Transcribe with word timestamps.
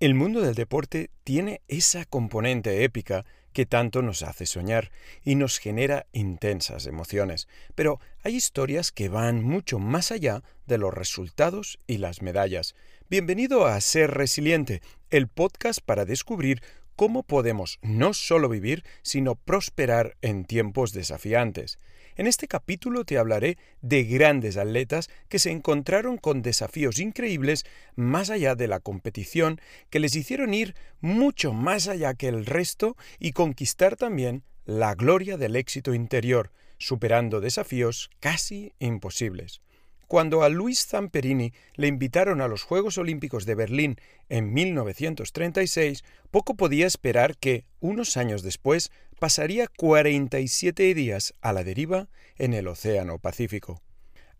El 0.00 0.14
mundo 0.14 0.40
del 0.40 0.54
deporte 0.54 1.10
tiene 1.24 1.60
esa 1.68 2.06
componente 2.06 2.84
épica 2.84 3.26
que 3.52 3.66
tanto 3.66 4.00
nos 4.00 4.22
hace 4.22 4.46
soñar 4.46 4.90
y 5.24 5.34
nos 5.34 5.58
genera 5.58 6.06
intensas 6.14 6.86
emociones. 6.86 7.48
Pero 7.74 8.00
hay 8.22 8.34
historias 8.34 8.92
que 8.92 9.10
van 9.10 9.44
mucho 9.44 9.78
más 9.78 10.10
allá 10.10 10.42
de 10.66 10.78
los 10.78 10.94
resultados 10.94 11.78
y 11.86 11.98
las 11.98 12.22
medallas. 12.22 12.74
Bienvenido 13.10 13.66
a 13.66 13.78
Ser 13.82 14.12
Resiliente, 14.12 14.80
el 15.10 15.28
podcast 15.28 15.80
para 15.84 16.06
descubrir 16.06 16.62
cómo 17.00 17.22
podemos 17.22 17.78
no 17.80 18.12
solo 18.12 18.50
vivir, 18.50 18.84
sino 19.00 19.34
prosperar 19.34 20.18
en 20.20 20.44
tiempos 20.44 20.92
desafiantes. 20.92 21.78
En 22.14 22.26
este 22.26 22.46
capítulo 22.46 23.06
te 23.06 23.16
hablaré 23.16 23.56
de 23.80 24.04
grandes 24.04 24.58
atletas 24.58 25.08
que 25.30 25.38
se 25.38 25.50
encontraron 25.50 26.18
con 26.18 26.42
desafíos 26.42 26.98
increíbles 26.98 27.64
más 27.96 28.28
allá 28.28 28.54
de 28.54 28.68
la 28.68 28.80
competición, 28.80 29.62
que 29.88 29.98
les 29.98 30.14
hicieron 30.14 30.52
ir 30.52 30.74
mucho 31.00 31.54
más 31.54 31.88
allá 31.88 32.12
que 32.12 32.28
el 32.28 32.44
resto 32.44 32.98
y 33.18 33.32
conquistar 33.32 33.96
también 33.96 34.42
la 34.66 34.94
gloria 34.94 35.38
del 35.38 35.56
éxito 35.56 35.94
interior, 35.94 36.52
superando 36.76 37.40
desafíos 37.40 38.10
casi 38.20 38.74
imposibles. 38.78 39.62
Cuando 40.10 40.42
a 40.42 40.48
Luis 40.48 40.88
Zamperini 40.88 41.52
le 41.76 41.86
invitaron 41.86 42.40
a 42.40 42.48
los 42.48 42.64
Juegos 42.64 42.98
Olímpicos 42.98 43.46
de 43.46 43.54
Berlín 43.54 44.00
en 44.28 44.52
1936, 44.52 46.02
poco 46.32 46.56
podía 46.56 46.88
esperar 46.88 47.36
que, 47.36 47.64
unos 47.78 48.16
años 48.16 48.42
después, 48.42 48.90
pasaría 49.20 49.68
47 49.68 50.94
días 50.94 51.34
a 51.42 51.52
la 51.52 51.62
deriva 51.62 52.08
en 52.38 52.54
el 52.54 52.66
Océano 52.66 53.20
Pacífico. 53.20 53.82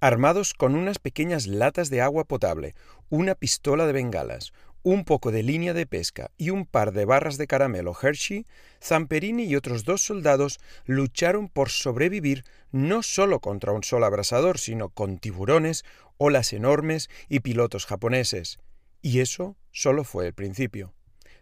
Armados 0.01 0.55
con 0.55 0.75
unas 0.75 0.99
pequeñas 0.99 1.47
latas 1.47 1.89
de 1.89 2.01
agua 2.01 2.25
potable, 2.25 2.75
una 3.09 3.37
pistola 3.37 3.87
de 3.87 3.93
bengalas, 3.93 4.53
un 4.83 5.05
poco 5.05 5.31
de 5.31 5.43
línea 5.43 5.75
de 5.75 5.87
pesca 5.87 6.31
y 6.37 6.51
un 6.51 6.65
par 6.65 6.93
de 6.93 7.05
barras 7.05 7.37
de 7.37 7.47
caramelo 7.47 7.95
Hershey, 8.01 8.47
Zamperini 8.83 9.45
y 9.45 9.57
otros 9.57 9.85
dos 9.85 10.03
soldados 10.03 10.59
lucharon 10.87 11.49
por 11.49 11.69
sobrevivir 11.71 12.45
no 12.73 13.03
solo 13.03 13.41
contra 13.41 13.73
un 13.73 13.83
sol 13.83 14.05
abrasador, 14.05 14.59
sino 14.59 14.89
con 14.89 15.19
tiburones, 15.19 15.85
olas 16.17 16.53
enormes 16.53 17.11
y 17.29 17.41
pilotos 17.41 17.87
japoneses. 17.87 18.59
Y 19.03 19.21
eso 19.21 19.57
solo 19.73 20.05
fue 20.05 20.27
el 20.27 20.35
principio. 20.35 20.95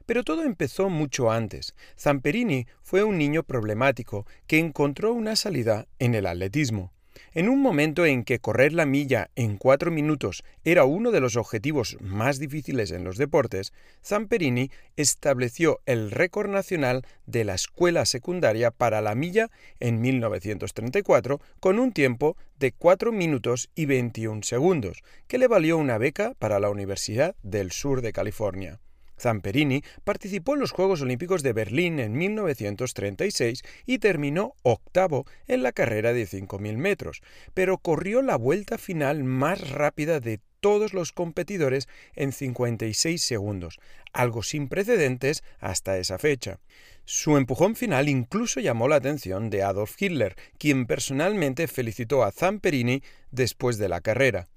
Pero 0.06 0.24
todo 0.24 0.42
empezó 0.42 0.88
mucho 0.88 1.30
antes. 1.30 1.74
Zamperini 1.98 2.66
fue 2.82 3.04
un 3.04 3.18
niño 3.18 3.42
problemático 3.42 4.26
que 4.46 4.58
encontró 4.58 5.12
una 5.12 5.36
salida 5.36 5.86
en 5.98 6.14
el 6.14 6.26
atletismo. 6.26 6.92
En 7.38 7.48
un 7.48 7.62
momento 7.62 8.04
en 8.04 8.24
que 8.24 8.40
correr 8.40 8.72
la 8.72 8.84
milla 8.84 9.30
en 9.36 9.58
cuatro 9.58 9.92
minutos 9.92 10.42
era 10.64 10.82
uno 10.82 11.12
de 11.12 11.20
los 11.20 11.36
objetivos 11.36 11.96
más 12.00 12.40
difíciles 12.40 12.90
en 12.90 13.04
los 13.04 13.16
deportes, 13.16 13.72
Zamperini 14.04 14.72
estableció 14.96 15.78
el 15.86 16.10
récord 16.10 16.50
nacional 16.50 17.06
de 17.26 17.44
la 17.44 17.54
escuela 17.54 18.06
secundaria 18.06 18.72
para 18.72 19.00
la 19.02 19.14
milla 19.14 19.52
en 19.78 20.00
1934 20.00 21.40
con 21.60 21.78
un 21.78 21.92
tiempo 21.92 22.36
de 22.58 22.72
4 22.72 23.12
minutos 23.12 23.70
y 23.76 23.86
21 23.86 24.42
segundos, 24.42 25.04
que 25.28 25.38
le 25.38 25.46
valió 25.46 25.78
una 25.78 25.96
beca 25.96 26.34
para 26.40 26.58
la 26.58 26.70
Universidad 26.70 27.36
del 27.44 27.70
Sur 27.70 28.02
de 28.02 28.12
California. 28.12 28.80
Zamperini 29.18 29.82
participó 30.04 30.54
en 30.54 30.60
los 30.60 30.72
Juegos 30.72 31.02
Olímpicos 31.02 31.42
de 31.42 31.52
Berlín 31.52 31.98
en 31.98 32.12
1936 32.12 33.62
y 33.86 33.98
terminó 33.98 34.54
octavo 34.62 35.26
en 35.46 35.62
la 35.62 35.72
carrera 35.72 36.12
de 36.12 36.26
5.000 36.26 36.76
metros, 36.76 37.22
pero 37.54 37.78
corrió 37.78 38.22
la 38.22 38.36
vuelta 38.36 38.78
final 38.78 39.24
más 39.24 39.70
rápida 39.70 40.20
de 40.20 40.40
todos 40.60 40.92
los 40.92 41.12
competidores 41.12 41.88
en 42.14 42.32
56 42.32 43.22
segundos, 43.22 43.78
algo 44.12 44.42
sin 44.42 44.68
precedentes 44.68 45.42
hasta 45.60 45.98
esa 45.98 46.18
fecha. 46.18 46.58
Su 47.04 47.36
empujón 47.36 47.76
final 47.76 48.08
incluso 48.08 48.60
llamó 48.60 48.88
la 48.88 48.96
atención 48.96 49.50
de 49.50 49.62
Adolf 49.62 50.00
Hitler, 50.00 50.36
quien 50.58 50.86
personalmente 50.86 51.66
felicitó 51.68 52.22
a 52.22 52.32
Zamperini 52.32 53.02
después 53.30 53.78
de 53.78 53.88
la 53.88 54.00
carrera. 54.00 54.48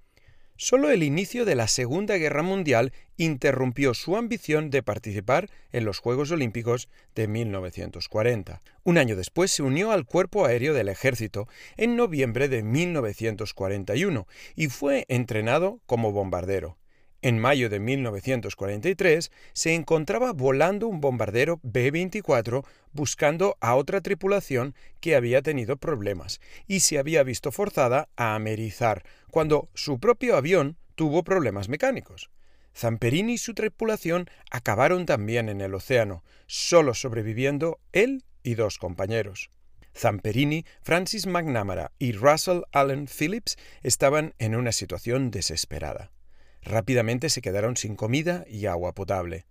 Solo 0.63 0.91
el 0.91 1.01
inicio 1.01 1.43
de 1.43 1.55
la 1.55 1.67
Segunda 1.67 2.17
Guerra 2.17 2.43
Mundial 2.43 2.93
interrumpió 3.17 3.95
su 3.95 4.15
ambición 4.15 4.69
de 4.69 4.83
participar 4.83 5.49
en 5.71 5.85
los 5.85 5.97
Juegos 5.97 6.29
Olímpicos 6.29 6.87
de 7.15 7.27
1940. 7.27 8.61
Un 8.83 8.99
año 8.99 9.15
después 9.15 9.49
se 9.49 9.63
unió 9.63 9.91
al 9.91 10.05
Cuerpo 10.05 10.45
Aéreo 10.45 10.75
del 10.75 10.89
Ejército 10.89 11.47
en 11.77 11.95
noviembre 11.95 12.47
de 12.47 12.61
1941 12.61 14.27
y 14.55 14.67
fue 14.67 15.05
entrenado 15.07 15.79
como 15.87 16.11
bombardero. 16.11 16.77
En 17.23 17.37
mayo 17.37 17.69
de 17.69 17.79
1943 17.79 19.31
se 19.53 19.75
encontraba 19.75 20.33
volando 20.33 20.87
un 20.87 21.01
bombardero 21.01 21.59
B-24 21.61 22.65
buscando 22.93 23.57
a 23.61 23.75
otra 23.75 24.01
tripulación 24.01 24.73
que 24.99 25.15
había 25.15 25.43
tenido 25.43 25.77
problemas 25.77 26.41
y 26.67 26.79
se 26.79 26.97
había 26.97 27.21
visto 27.21 27.51
forzada 27.51 28.09
a 28.15 28.33
amerizar 28.33 29.03
cuando 29.29 29.69
su 29.75 29.99
propio 29.99 30.35
avión 30.35 30.77
tuvo 30.95 31.23
problemas 31.23 31.69
mecánicos. 31.69 32.31
Zamperini 32.75 33.33
y 33.33 33.37
su 33.37 33.53
tripulación 33.53 34.27
acabaron 34.49 35.05
también 35.05 35.47
en 35.49 35.61
el 35.61 35.75
océano, 35.75 36.23
solo 36.47 36.95
sobreviviendo 36.95 37.79
él 37.91 38.23
y 38.41 38.55
dos 38.55 38.79
compañeros. 38.79 39.51
Zamperini, 39.95 40.65
Francis 40.81 41.27
McNamara 41.27 41.91
y 41.99 42.13
Russell 42.13 42.61
Allen 42.71 43.07
Phillips 43.07 43.57
estaban 43.83 44.33
en 44.39 44.55
una 44.55 44.71
situación 44.71 45.29
desesperada. 45.29 46.11
Rápidamente 46.63 47.29
se 47.29 47.41
quedaron 47.41 47.77
sin 47.77 47.95
comida 47.95 48.45
y 48.47 48.65
agua 48.65 48.93
potable. 48.93 49.45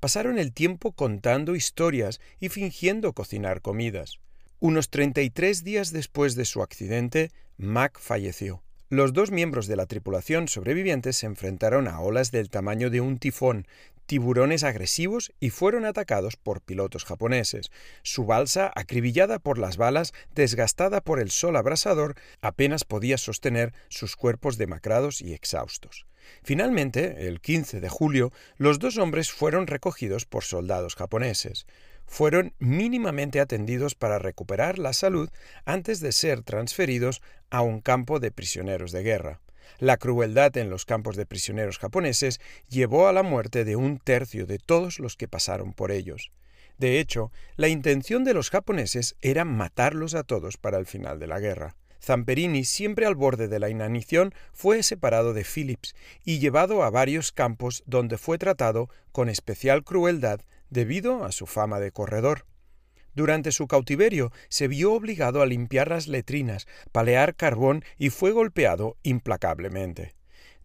Pasaron 0.00 0.38
el 0.38 0.52
tiempo 0.52 0.92
contando 0.92 1.56
historias 1.56 2.20
y 2.40 2.48
fingiendo 2.48 3.12
cocinar 3.12 3.62
comidas. 3.62 4.18
Unos 4.60 4.90
33 4.90 5.64
días 5.64 5.92
después 5.92 6.34
de 6.34 6.44
su 6.44 6.62
accidente, 6.62 7.30
Mac 7.56 7.98
falleció. 8.00 8.62
Los 8.90 9.12
dos 9.12 9.30
miembros 9.30 9.66
de 9.66 9.76
la 9.76 9.86
tripulación 9.86 10.48
sobrevivientes 10.48 11.18
se 11.18 11.26
enfrentaron 11.26 11.88
a 11.88 12.00
olas 12.00 12.30
del 12.30 12.48
tamaño 12.48 12.88
de 12.88 13.02
un 13.02 13.18
tifón, 13.18 13.66
tiburones 14.06 14.64
agresivos 14.64 15.30
y 15.38 15.50
fueron 15.50 15.84
atacados 15.84 16.36
por 16.36 16.62
pilotos 16.62 17.04
japoneses. 17.04 17.70
Su 18.02 18.24
balsa, 18.24 18.72
acribillada 18.74 19.38
por 19.38 19.58
las 19.58 19.76
balas, 19.76 20.14
desgastada 20.34 21.02
por 21.02 21.20
el 21.20 21.30
sol 21.30 21.56
abrasador, 21.56 22.14
apenas 22.40 22.84
podía 22.84 23.18
sostener 23.18 23.74
sus 23.90 24.16
cuerpos 24.16 24.56
demacrados 24.56 25.20
y 25.20 25.34
exhaustos. 25.34 26.06
Finalmente, 26.42 27.26
el 27.28 27.40
15 27.40 27.80
de 27.80 27.88
julio, 27.88 28.32
los 28.56 28.78
dos 28.78 28.98
hombres 28.98 29.30
fueron 29.30 29.66
recogidos 29.66 30.26
por 30.26 30.44
soldados 30.44 30.94
japoneses. 30.94 31.66
Fueron 32.06 32.54
mínimamente 32.58 33.40
atendidos 33.40 33.94
para 33.94 34.18
recuperar 34.18 34.78
la 34.78 34.92
salud 34.92 35.28
antes 35.64 36.00
de 36.00 36.12
ser 36.12 36.42
transferidos 36.42 37.20
a 37.50 37.60
un 37.62 37.80
campo 37.80 38.18
de 38.18 38.30
prisioneros 38.30 38.92
de 38.92 39.02
guerra. 39.02 39.40
La 39.78 39.96
crueldad 39.96 40.56
en 40.56 40.70
los 40.70 40.86
campos 40.86 41.16
de 41.16 41.26
prisioneros 41.26 41.78
japoneses 41.78 42.40
llevó 42.68 43.08
a 43.08 43.12
la 43.12 43.22
muerte 43.22 43.64
de 43.64 43.76
un 43.76 43.98
tercio 43.98 44.46
de 44.46 44.58
todos 44.58 44.98
los 44.98 45.16
que 45.16 45.28
pasaron 45.28 45.72
por 45.72 45.92
ellos. 45.92 46.32
De 46.78 47.00
hecho, 47.00 47.32
la 47.56 47.68
intención 47.68 48.24
de 48.24 48.34
los 48.34 48.50
japoneses 48.50 49.16
era 49.20 49.44
matarlos 49.44 50.14
a 50.14 50.22
todos 50.22 50.56
para 50.56 50.78
el 50.78 50.86
final 50.86 51.18
de 51.18 51.26
la 51.26 51.40
guerra. 51.40 51.76
Zamperini, 52.02 52.64
siempre 52.64 53.06
al 53.06 53.14
borde 53.14 53.48
de 53.48 53.58
la 53.58 53.70
inanición, 53.70 54.34
fue 54.52 54.82
separado 54.82 55.34
de 55.34 55.44
Phillips 55.44 55.94
y 56.24 56.38
llevado 56.38 56.82
a 56.82 56.90
varios 56.90 57.32
campos 57.32 57.82
donde 57.86 58.18
fue 58.18 58.38
tratado 58.38 58.88
con 59.12 59.28
especial 59.28 59.84
crueldad 59.84 60.40
debido 60.70 61.24
a 61.24 61.32
su 61.32 61.46
fama 61.46 61.80
de 61.80 61.92
corredor. 61.92 62.44
Durante 63.14 63.50
su 63.50 63.66
cautiverio 63.66 64.32
se 64.48 64.68
vio 64.68 64.92
obligado 64.92 65.42
a 65.42 65.46
limpiar 65.46 65.88
las 65.88 66.06
letrinas, 66.06 66.68
palear 66.92 67.34
carbón 67.34 67.84
y 67.96 68.10
fue 68.10 68.30
golpeado 68.30 68.96
implacablemente. 69.02 70.17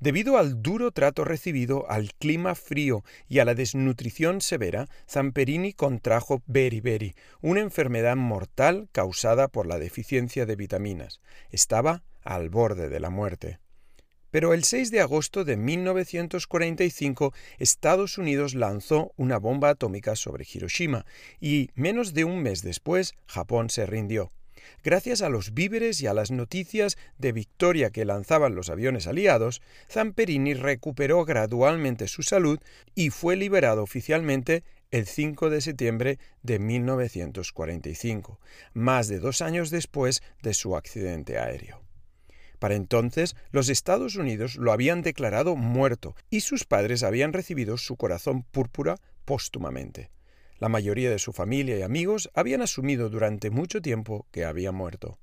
Debido 0.04 0.38
al 0.38 0.62
duro 0.62 0.92
trato 0.92 1.24
recibido, 1.24 1.90
al 1.90 2.14
clima 2.16 2.56
frío 2.56 3.06
y 3.30 3.40
a 3.40 3.46
la 3.46 3.56
desnutrición 3.56 4.42
severa, 4.42 4.90
Zamperini 5.10 5.72
contrajo 5.72 6.44
beriberi, 6.46 7.16
una 7.40 7.62
enfermedad 7.62 8.18
mortal 8.18 8.90
causada 8.92 9.48
por 9.48 9.66
la 9.66 9.80
deficiencia 9.80 10.46
de 10.46 10.58
vitaminas. 10.58 11.22
Estaba 11.52 12.04
al 12.22 12.50
borde 12.50 12.90
de 12.90 13.00
la 13.00 13.10
muerte. 13.12 13.60
Pero 14.30 14.54
el 14.54 14.66
6 14.66 14.92
de 14.92 15.00
agosto 15.00 15.46
de 15.46 15.56
1945 15.56 17.34
Estados 17.58 18.18
Unidos 18.18 18.56
lanzó 18.56 19.14
una 19.16 19.40
bomba 19.40 19.70
atómica 19.70 20.18
sobre 20.18 20.46
Hiroshima 20.54 21.06
y 21.40 21.70
menos 21.76 22.14
de 22.14 22.26
un 22.26 22.44
mes 22.44 22.62
después 22.62 23.14
Japón 23.26 23.70
se 23.70 23.86
rindió. 23.86 24.34
Gracias 24.84 25.22
a 25.22 25.30
los 25.30 25.54
víveres 25.54 26.02
y 26.02 26.08
a 26.08 26.14
las 26.14 26.32
noticias 26.32 26.98
de 27.18 27.32
victoria 27.32 27.90
que 27.90 28.06
lanzaban 28.06 28.56
los 28.56 28.70
aviones 28.70 29.08
aliados, 29.08 29.62
Zamperini 29.90 30.54
recuperó 30.54 31.26
gradualmente 31.26 32.08
su 32.08 32.24
salud 32.24 32.60
y 32.96 33.10
fue 33.10 33.36
liberado 33.36 33.84
oficialmente 33.84 34.64
el 34.92 35.08
5 35.08 35.50
de 35.50 35.62
septiembre 35.62 36.20
de 36.44 36.60
1945, 36.60 38.40
más 38.74 39.08
de 39.08 39.20
dos 39.20 39.42
años 39.42 39.72
después 39.72 40.22
de 40.44 40.54
su 40.54 40.76
accidente 40.76 41.40
aéreo. 41.40 41.82
Para 42.60 42.76
entonces, 42.76 43.36
los 43.52 43.70
Estados 43.70 44.16
Unidos 44.16 44.56
lo 44.56 44.72
habían 44.72 45.02
declarado 45.02 45.56
muerto 45.56 46.16
y 46.30 46.42
sus 46.42 46.64
padres 46.64 47.04
habían 47.04 47.34
recibido 47.34 47.78
su 47.78 47.98
corazón 47.98 48.44
púrpura 48.44 48.98
póstumamente. 49.26 50.12
La 50.64 50.70
mayoría 50.70 51.10
de 51.10 51.20
su 51.20 51.34
familia 51.34 51.78
y 51.78 51.82
amigos 51.82 52.32
habían 52.34 52.62
asumido 52.62 53.10
durante 53.10 53.50
mucho 53.50 53.82
tiempo 53.82 54.28
que 54.32 54.46
había 54.46 54.72
muerto. 54.72 55.20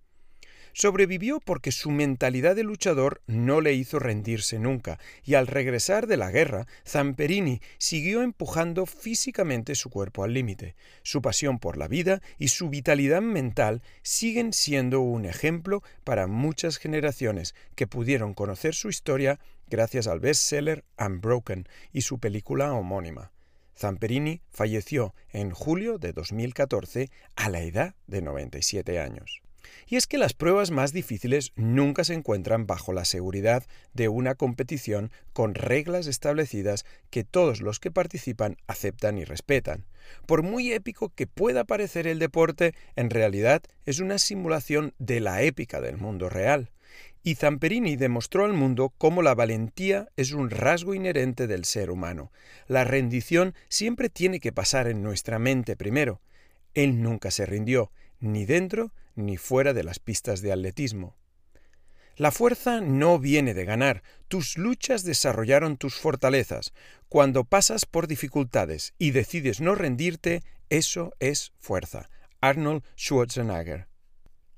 Sobrevivió 0.74 1.40
porque 1.40 1.72
su 1.72 1.90
mentalidad 1.90 2.54
de 2.54 2.62
luchador 2.62 3.22
no 3.26 3.62
le 3.62 3.72
hizo 3.72 3.98
rendirse 3.98 4.58
nunca, 4.58 4.98
y 5.24 5.36
al 5.36 5.46
regresar 5.46 6.06
de 6.06 6.18
la 6.18 6.30
guerra, 6.30 6.66
Zamperini 6.86 7.62
siguió 7.78 8.20
empujando 8.20 8.84
físicamente 8.84 9.76
su 9.76 9.88
cuerpo 9.88 10.24
al 10.24 10.34
límite. 10.34 10.76
Su 11.02 11.22
pasión 11.22 11.58
por 11.58 11.78
la 11.78 11.88
vida 11.88 12.20
y 12.36 12.48
su 12.48 12.68
vitalidad 12.68 13.22
mental 13.22 13.80
siguen 14.02 14.52
siendo 14.52 15.00
un 15.00 15.24
ejemplo 15.24 15.82
para 16.04 16.26
muchas 16.26 16.76
generaciones 16.76 17.54
que 17.76 17.86
pudieron 17.86 18.34
conocer 18.34 18.74
su 18.74 18.90
historia 18.90 19.40
gracias 19.70 20.06
al 20.06 20.20
bestseller 20.20 20.84
Unbroken 20.98 21.66
y 21.94 22.02
su 22.02 22.18
película 22.18 22.74
homónima. 22.74 23.32
Zamperini 23.80 24.42
falleció 24.50 25.14
en 25.30 25.52
julio 25.52 25.96
de 25.96 26.12
2014 26.12 27.10
a 27.34 27.48
la 27.48 27.62
edad 27.62 27.94
de 28.06 28.20
97 28.20 29.00
años. 29.00 29.40
Y 29.86 29.96
es 29.96 30.06
que 30.06 30.18
las 30.18 30.34
pruebas 30.34 30.70
más 30.70 30.92
difíciles 30.92 31.52
nunca 31.56 32.04
se 32.04 32.14
encuentran 32.14 32.66
bajo 32.66 32.92
la 32.92 33.04
seguridad 33.04 33.64
de 33.94 34.08
una 34.08 34.34
competición 34.34 35.10
con 35.32 35.54
reglas 35.54 36.06
establecidas 36.06 36.84
que 37.08 37.24
todos 37.24 37.60
los 37.60 37.80
que 37.80 37.90
participan 37.90 38.56
aceptan 38.66 39.16
y 39.16 39.24
respetan. 39.24 39.86
Por 40.26 40.42
muy 40.42 40.72
épico 40.72 41.08
que 41.14 41.26
pueda 41.26 41.64
parecer 41.64 42.06
el 42.06 42.18
deporte, 42.18 42.74
en 42.96 43.10
realidad 43.10 43.62
es 43.86 44.00
una 44.00 44.18
simulación 44.18 44.92
de 44.98 45.20
la 45.20 45.42
épica 45.42 45.80
del 45.80 45.96
mundo 45.96 46.28
real. 46.28 46.70
Y 47.22 47.34
Zamperini 47.34 47.96
demostró 47.96 48.44
al 48.46 48.54
mundo 48.54 48.94
cómo 48.96 49.20
la 49.20 49.34
valentía 49.34 50.08
es 50.16 50.32
un 50.32 50.48
rasgo 50.48 50.94
inherente 50.94 51.46
del 51.46 51.64
ser 51.66 51.90
humano. 51.90 52.32
La 52.66 52.84
rendición 52.84 53.54
siempre 53.68 54.08
tiene 54.08 54.40
que 54.40 54.52
pasar 54.52 54.88
en 54.88 55.02
nuestra 55.02 55.38
mente 55.38 55.76
primero. 55.76 56.20
Él 56.72 57.02
nunca 57.02 57.30
se 57.30 57.44
rindió, 57.44 57.92
ni 58.20 58.46
dentro 58.46 58.92
ni 59.16 59.36
fuera 59.36 59.74
de 59.74 59.84
las 59.84 59.98
pistas 59.98 60.40
de 60.40 60.52
atletismo. 60.52 61.16
La 62.16 62.30
fuerza 62.30 62.80
no 62.80 63.18
viene 63.18 63.54
de 63.54 63.64
ganar, 63.64 64.02
tus 64.28 64.58
luchas 64.58 65.04
desarrollaron 65.04 65.76
tus 65.76 65.94
fortalezas. 65.94 66.72
Cuando 67.08 67.44
pasas 67.44 67.86
por 67.86 68.06
dificultades 68.06 68.94
y 68.98 69.12
decides 69.12 69.60
no 69.60 69.74
rendirte, 69.74 70.42
eso 70.68 71.14
es 71.18 71.52
fuerza. 71.58 72.10
Arnold 72.40 72.82
Schwarzenegger. 72.96 73.89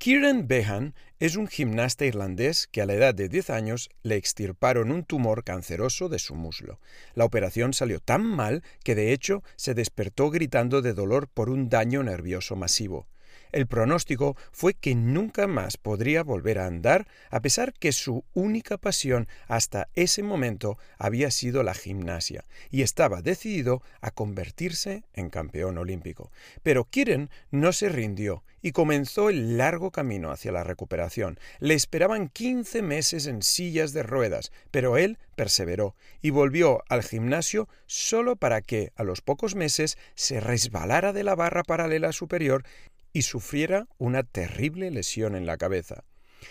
Kieran 0.03 0.49
Behan 0.49 0.97
es 1.21 1.37
un 1.37 1.47
gimnasta 1.47 2.05
irlandés 2.05 2.67
que 2.67 2.83
a 2.83 2.87
la 2.87 2.95
edad 2.95 3.15
de 3.15 3.29
10 3.29 3.51
años 3.51 3.89
le 4.03 4.17
extirparon 4.17 4.91
un 4.91 5.05
tumor 5.05 5.45
canceroso 5.45 6.09
de 6.09 6.19
su 6.19 6.35
muslo. 6.35 6.81
La 7.15 7.25
operación 7.25 7.73
salió 7.73 8.01
tan 8.01 8.25
mal 8.25 8.65
que 8.83 8.97
de 8.97 9.13
hecho 9.13 9.45
se 9.55 9.75
despertó 9.75 10.31
gritando 10.31 10.83
de 10.83 10.93
dolor 10.93 11.29
por 11.29 11.51
un 11.51 11.69
daño 11.69 12.03
nervioso 12.03 12.57
masivo. 12.57 13.07
El 13.53 13.67
pronóstico 13.67 14.37
fue 14.51 14.73
que 14.73 14.95
nunca 14.95 15.47
más 15.47 15.77
podría 15.77 16.23
volver 16.23 16.59
a 16.59 16.67
andar, 16.67 17.07
a 17.31 17.41
pesar 17.41 17.75
que 17.75 17.93
su 17.93 18.25
única 18.33 18.79
pasión 18.79 19.29
hasta 19.47 19.89
ese 19.95 20.23
momento 20.23 20.79
había 20.99 21.31
sido 21.31 21.63
la 21.63 21.75
gimnasia, 21.75 22.45
y 22.71 22.81
estaba 22.81 23.21
decidido 23.21 23.83
a 24.01 24.11
convertirse 24.11 25.05
en 25.13 25.29
campeón 25.29 25.77
olímpico. 25.77 26.31
Pero 26.63 26.85
Kiren 26.85 27.29
no 27.51 27.73
se 27.73 27.91
rindió 27.91 28.43
y 28.63 28.73
comenzó 28.73 29.29
el 29.29 29.59
largo 29.59 29.91
camino 29.91 30.31
hacia 30.31 30.53
la 30.53 30.65
recuperación. 30.65 31.39
Le 31.59 31.75
esperaban 31.75 32.29
15 32.29 32.81
meses 32.81 33.27
en 33.27 33.43
sillas 33.43 33.93
de 33.93 34.03
ruedas, 34.03 34.53
pero 34.71 34.97
él 34.97 35.19
perseveró 35.35 35.95
y 36.21 36.31
volvió 36.31 36.83
al 36.89 37.03
gimnasio 37.03 37.69
solo 37.87 38.37
para 38.37 38.63
que, 38.63 38.93
a 38.95 39.03
los 39.03 39.21
pocos 39.21 39.57
meses, 39.57 39.99
se 40.15 40.41
resbalara 40.41 41.13
de 41.13 41.25
la 41.25 41.35
barra 41.35 41.65
paralela 41.65 42.13
superior 42.13 42.65
y 43.13 43.23
sufriera 43.23 43.87
una 43.99 44.23
terrible 44.23 44.91
lesión 44.91 45.35
en 45.37 45.47
la 45.47 45.57
cabeza. 45.57 46.05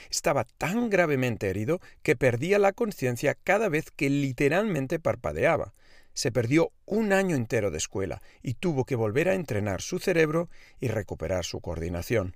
Estaba 0.09 0.45
tan 0.45 0.89
gravemente 0.89 1.49
herido 1.49 1.81
que 2.01 2.15
perdía 2.15 2.59
la 2.59 2.71
conciencia 2.71 3.35
cada 3.35 3.69
vez 3.69 3.91
que 3.91 4.09
literalmente 4.09 4.99
parpadeaba. 4.99 5.73
Se 6.13 6.31
perdió 6.31 6.71
un 6.85 7.13
año 7.13 7.35
entero 7.35 7.71
de 7.71 7.77
escuela 7.77 8.21
y 8.41 8.55
tuvo 8.55 8.85
que 8.85 8.95
volver 8.95 9.29
a 9.29 9.33
entrenar 9.33 9.81
su 9.81 9.99
cerebro 9.99 10.49
y 10.79 10.87
recuperar 10.87 11.45
su 11.45 11.61
coordinación. 11.61 12.35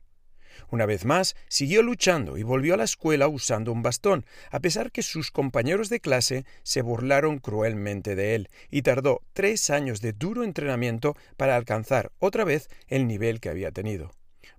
Una 0.70 0.86
vez 0.86 1.06
más, 1.06 1.36
siguió 1.48 1.82
luchando 1.82 2.38
y 2.38 2.44
volvió 2.44 2.74
a 2.74 2.78
la 2.78 2.84
escuela 2.84 3.28
usando 3.28 3.72
un 3.72 3.82
bastón, 3.82 4.26
a 4.52 4.60
pesar 4.60 4.92
que 4.92 5.04
sus 5.04 5.32
compañeros 5.32 5.90
de 5.90 6.00
clase 6.00 6.46
se 6.64 6.82
burlaron 6.82 7.40
cruelmente 7.40 8.16
de 8.16 8.36
él, 8.36 8.50
y 8.70 8.82
tardó 8.82 9.22
tres 9.34 9.70
años 9.70 10.02
de 10.02 10.14
duro 10.14 10.44
entrenamiento 10.44 11.16
para 11.38 11.56
alcanzar 11.56 12.12
otra 12.20 12.44
vez 12.44 12.70
el 12.88 13.08
nivel 13.08 13.40
que 13.40 13.50
había 13.50 13.72
tenido. 13.72 14.12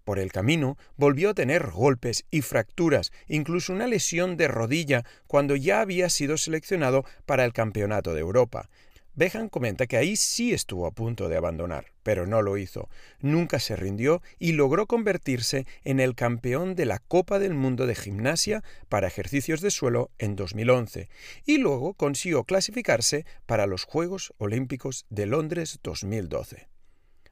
Por 0.07 0.21
el 0.21 0.31
camino 0.31 0.79
volvió 0.97 1.31
a 1.31 1.35
tener 1.35 1.71
golpes 1.71 2.27
y 2.31 2.43
fracturas, 2.43 3.11
incluso 3.27 3.73
una 3.73 3.89
lesión 3.89 4.37
de 4.37 4.47
rodilla 4.47 5.05
cuando 5.27 5.57
ya 5.57 5.81
había 5.81 6.11
sido 6.11 6.37
seleccionado 6.39 7.05
para 7.25 7.45
el 7.45 7.53
Campeonato 7.53 8.15
de 8.15 8.21
Europa. 8.21 8.69
Behan 9.17 9.49
comenta 9.49 9.87
que 9.87 9.97
ahí 9.97 10.15
sí 10.15 10.53
estuvo 10.53 10.87
a 10.87 10.91
punto 10.91 11.31
de 11.31 11.39
abandonar, 11.39 11.87
pero 12.03 12.27
no 12.27 12.43
lo 12.43 12.59
hizo. 12.59 12.91
Nunca 13.21 13.61
se 13.61 13.75
rindió 13.75 14.21
y 14.39 14.53
logró 14.53 14.87
convertirse 14.87 15.67
en 15.85 16.01
el 16.01 16.15
campeón 16.15 16.75
de 16.75 16.85
la 16.85 16.99
Copa 16.99 17.39
del 17.39 17.55
Mundo 17.55 17.87
de 17.87 17.95
Gimnasia 17.95 18.63
para 18.91 19.09
ejercicios 19.09 19.63
de 19.63 19.71
suelo 19.71 20.11
en 20.19 20.37
2011 20.37 21.09
y 21.47 21.57
luego 21.57 21.95
consiguió 21.95 22.45
clasificarse 22.45 23.25
para 23.47 23.67
los 23.67 23.85
Juegos 23.85 24.35
Olímpicos 24.37 25.07
de 25.09 25.25
Londres 25.25 25.81
2012 25.83 26.76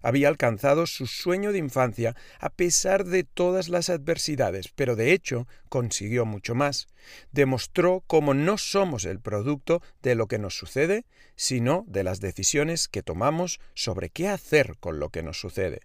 había 0.04 0.28
alcanzado 0.28 0.86
su 0.86 1.06
sueño 1.06 1.50
de 1.50 1.58
infancia 1.58 2.14
a 2.38 2.50
pesar 2.50 3.06
de 3.06 3.24
todas 3.24 3.70
las 3.70 3.88
adversidades, 3.88 4.68
pero 4.68 4.96
de 4.96 5.12
hecho 5.12 5.48
consiguió 5.70 6.26
mucho 6.26 6.54
más. 6.54 6.88
Demostró 7.32 8.04
cómo 8.06 8.34
no 8.34 8.58
somos 8.58 9.06
el 9.06 9.18
producto 9.18 9.82
de 10.02 10.14
lo 10.14 10.26
que 10.26 10.38
nos 10.38 10.58
sucede, 10.58 11.06
sino 11.36 11.86
de 11.88 12.04
las 12.04 12.20
decisiones 12.20 12.86
que 12.86 13.02
tomamos 13.02 13.60
sobre 13.72 14.10
qué 14.10 14.28
hacer 14.28 14.76
con 14.78 15.00
lo 15.00 15.08
que 15.08 15.22
nos 15.22 15.40
sucede. 15.40 15.80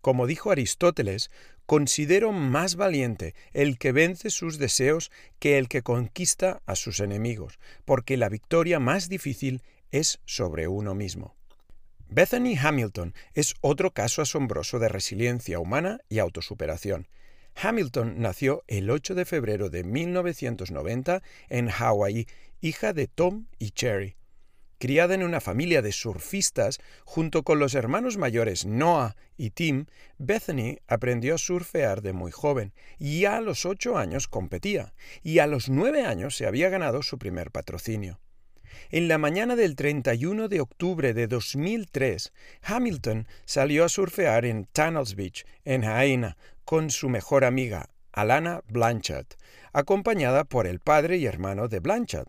Como 0.00 0.26
dijo 0.26 0.50
Aristóteles, 0.50 1.30
considero 1.66 2.32
más 2.32 2.76
valiente 2.76 3.34
el 3.52 3.76
que 3.76 3.92
vence 3.92 4.30
sus 4.30 4.56
deseos 4.56 5.10
que 5.38 5.58
el 5.58 5.68
que 5.68 5.82
conquista 5.82 6.62
a 6.64 6.74
sus 6.74 7.00
enemigos, 7.00 7.58
porque 7.84 8.16
la 8.16 8.30
victoria 8.30 8.80
más 8.80 9.10
difícil 9.10 9.62
es 9.90 10.20
sobre 10.24 10.68
uno 10.68 10.94
mismo. 10.94 11.36
Bethany 12.08 12.56
Hamilton 12.56 13.14
es 13.34 13.54
otro 13.60 13.92
caso 13.92 14.22
asombroso 14.22 14.78
de 14.78 14.88
resiliencia 14.88 15.58
humana 15.58 15.98
y 16.08 16.20
autosuperación. 16.20 17.08
Hamilton 17.60 18.20
nació 18.20 18.62
el 18.68 18.90
8 18.90 19.14
de 19.14 19.24
febrero 19.24 19.70
de 19.70 19.82
1990 19.82 21.22
en 21.48 21.68
Hawái, 21.68 22.26
hija 22.60 22.92
de 22.92 23.08
Tom 23.08 23.46
y 23.58 23.70
Cherry. 23.70 24.16
Criada 24.78 25.14
en 25.14 25.22
una 25.22 25.40
familia 25.40 25.80
de 25.80 25.90
surfistas, 25.90 26.80
junto 27.04 27.44
con 27.44 27.58
los 27.58 27.74
hermanos 27.74 28.18
mayores 28.18 28.66
Noah 28.66 29.16
y 29.38 29.50
Tim, 29.50 29.86
Bethany 30.18 30.78
aprendió 30.86 31.34
a 31.34 31.38
surfear 31.38 32.02
de 32.02 32.12
muy 32.12 32.30
joven 32.30 32.74
y 32.98 33.24
a 33.24 33.40
los 33.40 33.64
ocho 33.64 33.96
años 33.96 34.28
competía, 34.28 34.92
y 35.22 35.38
a 35.38 35.46
los 35.46 35.70
nueve 35.70 36.04
años 36.04 36.36
se 36.36 36.46
había 36.46 36.68
ganado 36.68 37.02
su 37.02 37.18
primer 37.18 37.50
patrocinio. 37.50 38.20
En 38.90 39.08
la 39.08 39.18
mañana 39.18 39.56
del 39.56 39.76
31 39.76 40.48
de 40.48 40.60
octubre 40.60 41.14
de 41.14 41.26
2003, 41.26 42.32
Hamilton 42.62 43.26
salió 43.44 43.84
a 43.84 43.88
surfear 43.88 44.44
en 44.44 44.66
Tunnels 44.66 45.14
Beach, 45.14 45.44
en 45.64 45.84
Haena, 45.84 46.36
con 46.64 46.90
su 46.90 47.08
mejor 47.08 47.44
amiga, 47.44 47.90
Alana 48.16 48.62
Blanchard, 48.68 49.26
acompañada 49.74 50.44
por 50.44 50.66
el 50.66 50.80
padre 50.80 51.18
y 51.18 51.26
hermano 51.26 51.68
de 51.68 51.80
Blanchard. 51.80 52.28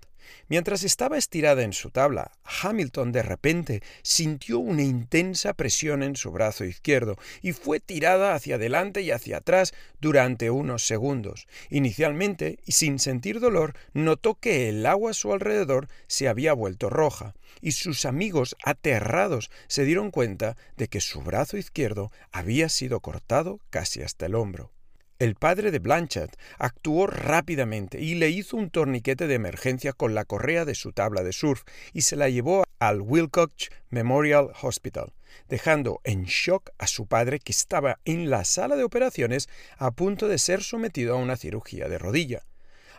Mientras 0.50 0.84
estaba 0.84 1.18
estirada 1.18 1.64
en 1.64 1.72
su 1.72 1.92
tabla, 1.92 2.34
Hamilton 2.62 3.14
de 3.14 3.24
repente 3.24 3.82
sintió 4.02 4.60
una 4.60 4.84
intensa 4.84 5.54
presión 5.54 6.04
en 6.04 6.18
su 6.18 6.30
brazo 6.32 6.66
izquierdo 6.66 7.16
y 7.42 7.54
fue 7.54 7.80
tirada 7.80 8.36
hacia 8.36 8.56
adelante 8.56 9.02
y 9.02 9.12
hacia 9.12 9.38
atrás 9.38 9.74
durante 10.02 10.50
unos 10.50 10.86
segundos. 10.86 11.48
Inicialmente, 11.70 12.60
y 12.66 12.74
sin 12.74 13.00
sentir 13.00 13.40
dolor, 13.40 13.74
notó 13.94 14.36
que 14.36 14.68
el 14.68 14.86
agua 14.86 15.12
a 15.12 15.14
su 15.14 15.32
alrededor 15.32 15.88
se 16.08 16.28
había 16.28 16.52
vuelto 16.52 16.90
roja, 16.90 17.34
y 17.62 17.72
sus 17.72 18.04
amigos, 18.04 18.58
aterrados, 18.66 19.50
se 19.70 19.86
dieron 19.86 20.12
cuenta 20.12 20.58
de 20.76 20.90
que 20.90 21.00
su 21.00 21.22
brazo 21.22 21.56
izquierdo 21.56 22.12
había 22.34 22.68
sido 22.68 23.00
cortado 23.00 23.62
casi 23.70 24.02
hasta 24.02 24.26
el 24.26 24.36
hombro. 24.36 24.74
El 25.20 25.34
padre 25.34 25.72
de 25.72 25.80
Blanchard 25.80 26.30
actuó 26.60 27.08
rápidamente 27.08 28.00
y 28.00 28.14
le 28.14 28.30
hizo 28.30 28.56
un 28.56 28.70
torniquete 28.70 29.26
de 29.26 29.34
emergencia 29.34 29.92
con 29.92 30.14
la 30.14 30.26
correa 30.26 30.64
de 30.64 30.76
su 30.76 30.92
tabla 30.92 31.24
de 31.24 31.34
surf 31.34 31.64
y 31.92 32.02
se 32.02 32.16
la 32.16 32.30
llevó 32.30 32.66
al 32.78 33.02
Wilcox 33.02 33.72
Memorial 33.90 34.52
Hospital, 34.62 35.14
dejando 35.50 36.02
en 36.04 36.26
shock 36.26 36.70
a 36.78 36.86
su 36.86 37.08
padre 37.08 37.40
que 37.40 37.52
estaba 37.52 38.00
en 38.06 38.30
la 38.30 38.46
sala 38.46 38.76
de 38.76 38.84
operaciones 38.84 39.50
a 39.78 39.90
punto 39.90 40.28
de 40.28 40.38
ser 40.38 40.62
sometido 40.62 41.16
a 41.16 41.20
una 41.20 41.36
cirugía 41.36 41.90
de 41.90 41.98
rodilla. 41.98 42.44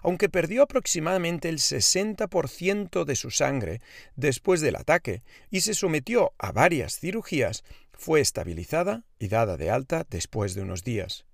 aunque 0.01 0.29
perdió 0.29 0.63
aproximadamente 0.63 1.49
el 1.49 1.59
60% 1.59 3.05
de 3.05 3.17
su 3.17 3.33
sangre 3.33 3.81
después 4.15 4.61
del 4.61 4.77
ataque 4.77 5.25
y 5.51 5.63
se 5.63 5.75
sometió 5.75 6.35
a 6.39 6.53
varias 6.53 7.01
cirugías, 7.01 7.65
fue 7.93 8.21
estabilizada 8.21 9.03
y 9.19 9.27
dada 9.27 9.57
de 9.57 9.71
alta 9.71 10.07
después 10.09 10.55
de 10.55 10.63
unos 10.63 10.85
días. 10.85 11.28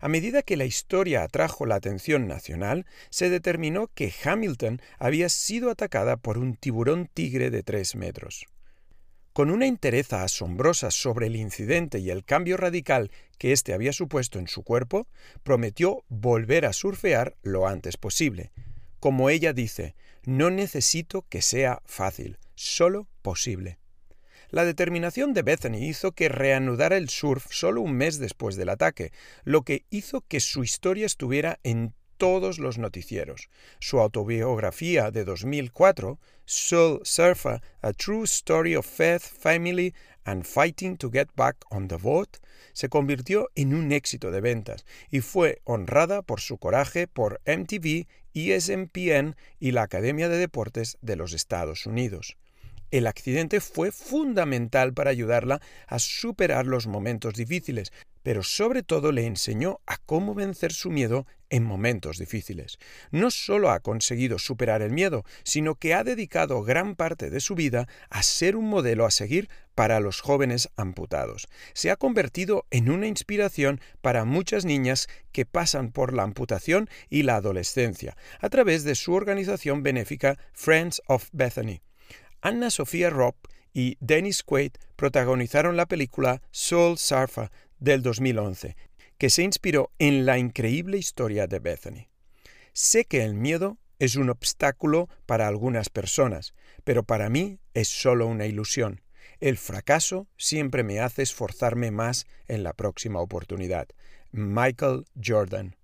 A 0.00 0.08
medida 0.08 0.42
que 0.42 0.56
la 0.56 0.64
historia 0.64 1.22
atrajo 1.22 1.66
la 1.66 1.76
atención 1.76 2.26
nacional, 2.26 2.86
se 3.10 3.30
determinó 3.30 3.88
que 3.94 4.12
Hamilton 4.24 4.80
había 4.98 5.28
sido 5.28 5.70
atacada 5.70 6.16
por 6.16 6.38
un 6.38 6.54
tiburón 6.54 7.08
tigre 7.12 7.50
de 7.50 7.62
tres 7.62 7.96
metros. 7.96 8.46
Con 9.32 9.50
una 9.50 9.66
entereza 9.66 10.24
asombrosa 10.24 10.90
sobre 10.90 11.28
el 11.28 11.36
incidente 11.36 11.98
y 12.00 12.10
el 12.10 12.24
cambio 12.24 12.56
radical 12.56 13.10
que 13.38 13.52
éste 13.52 13.72
había 13.72 13.92
supuesto 13.92 14.38
en 14.38 14.48
su 14.48 14.62
cuerpo, 14.62 15.06
prometió 15.42 16.04
volver 16.08 16.66
a 16.66 16.72
surfear 16.72 17.36
lo 17.42 17.68
antes 17.68 17.96
posible. 17.96 18.50
Como 18.98 19.30
ella 19.30 19.52
dice, 19.52 19.94
no 20.24 20.50
necesito 20.50 21.24
que 21.28 21.40
sea 21.40 21.82
fácil, 21.86 22.38
solo 22.56 23.06
posible. 23.22 23.78
La 24.50 24.64
determinación 24.64 25.34
de 25.34 25.42
Bethany 25.42 25.76
hizo 25.76 26.12
que 26.12 26.30
reanudara 26.30 26.96
el 26.96 27.10
surf 27.10 27.46
solo 27.50 27.82
un 27.82 27.92
mes 27.92 28.18
después 28.18 28.56
del 28.56 28.70
ataque, 28.70 29.12
lo 29.44 29.60
que 29.60 29.84
hizo 29.90 30.22
que 30.22 30.40
su 30.40 30.64
historia 30.64 31.04
estuviera 31.04 31.60
en 31.64 31.92
todos 32.16 32.58
los 32.58 32.78
noticieros. 32.78 33.50
Su 33.78 34.00
autobiografía 34.00 35.10
de 35.10 35.24
2004, 35.24 36.18
Soul 36.46 37.00
Surfer, 37.04 37.60
A 37.82 37.92
True 37.92 38.24
Story 38.24 38.74
of 38.74 38.86
Faith, 38.86 39.22
Family 39.22 39.94
and 40.24 40.44
Fighting 40.44 40.96
to 40.96 41.10
Get 41.10 41.28
Back 41.36 41.56
on 41.68 41.86
the 41.88 41.96
Boat, 41.96 42.38
se 42.72 42.88
convirtió 42.88 43.50
en 43.54 43.74
un 43.74 43.92
éxito 43.92 44.30
de 44.30 44.40
ventas 44.40 44.86
y 45.10 45.20
fue 45.20 45.60
honrada 45.64 46.22
por 46.22 46.40
su 46.40 46.56
coraje 46.56 47.06
por 47.06 47.42
MTV, 47.44 48.06
ESPN 48.32 49.36
y 49.60 49.72
la 49.72 49.82
Academia 49.82 50.30
de 50.30 50.38
Deportes 50.38 50.96
de 51.02 51.16
los 51.16 51.34
Estados 51.34 51.84
Unidos. 51.84 52.38
El 52.90 53.06
accidente 53.06 53.60
fue 53.60 53.92
fundamental 53.92 54.94
para 54.94 55.10
ayudarla 55.10 55.60
a 55.86 55.98
superar 55.98 56.66
los 56.66 56.86
momentos 56.86 57.34
difíciles, 57.34 57.92
pero 58.22 58.42
sobre 58.42 58.82
todo 58.82 59.12
le 59.12 59.26
enseñó 59.26 59.80
a 59.86 59.98
cómo 59.98 60.34
vencer 60.34 60.72
su 60.72 60.90
miedo 60.90 61.26
en 61.50 61.64
momentos 61.64 62.18
difíciles. 62.18 62.78
No 63.10 63.30
solo 63.30 63.70
ha 63.70 63.80
conseguido 63.80 64.38
superar 64.38 64.82
el 64.82 64.90
miedo, 64.90 65.24
sino 65.44 65.76
que 65.76 65.94
ha 65.94 66.04
dedicado 66.04 66.62
gran 66.62 66.94
parte 66.94 67.30
de 67.30 67.40
su 67.40 67.54
vida 67.54 67.88
a 68.10 68.22
ser 68.22 68.56
un 68.56 68.68
modelo 68.68 69.06
a 69.06 69.10
seguir 69.10 69.48
para 69.74 70.00
los 70.00 70.20
jóvenes 70.20 70.68
amputados. 70.76 71.48
Se 71.72 71.90
ha 71.90 71.96
convertido 71.96 72.66
en 72.70 72.90
una 72.90 73.06
inspiración 73.06 73.80
para 74.00 74.24
muchas 74.24 74.64
niñas 74.64 75.08
que 75.32 75.46
pasan 75.46 75.92
por 75.92 76.12
la 76.12 76.24
amputación 76.24 76.88
y 77.08 77.22
la 77.22 77.36
adolescencia, 77.36 78.16
a 78.40 78.48
través 78.48 78.84
de 78.84 78.94
su 78.94 79.12
organización 79.14 79.82
benéfica 79.82 80.38
Friends 80.52 81.00
of 81.06 81.28
Bethany. 81.32 81.80
Anna 82.40 82.70
Sofía 82.70 83.10
Robb 83.10 83.34
y 83.72 83.96
Dennis 84.00 84.42
Quaid 84.42 84.72
protagonizaron 84.96 85.76
la 85.76 85.86
película 85.86 86.40
Soul 86.50 86.98
Surfer 86.98 87.50
del 87.78 88.02
2011, 88.02 88.76
que 89.18 89.30
se 89.30 89.42
inspiró 89.42 89.90
en 89.98 90.24
la 90.24 90.38
increíble 90.38 90.98
historia 90.98 91.46
de 91.46 91.58
Bethany. 91.58 92.08
Sé 92.72 93.04
que 93.04 93.24
el 93.24 93.34
miedo 93.34 93.78
es 93.98 94.14
un 94.14 94.30
obstáculo 94.30 95.08
para 95.26 95.48
algunas 95.48 95.90
personas, 95.90 96.54
pero 96.84 97.02
para 97.02 97.28
mí 97.28 97.58
es 97.74 97.88
solo 97.88 98.26
una 98.26 98.46
ilusión. 98.46 99.02
El 99.40 99.58
fracaso 99.58 100.28
siempre 100.36 100.84
me 100.84 101.00
hace 101.00 101.22
esforzarme 101.22 101.90
más 101.90 102.26
en 102.46 102.62
la 102.62 102.72
próxima 102.72 103.20
oportunidad. 103.20 103.88
Michael 104.30 105.06
Jordan 105.22 105.76